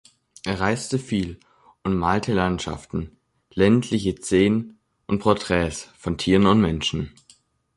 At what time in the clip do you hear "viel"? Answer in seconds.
0.97-1.39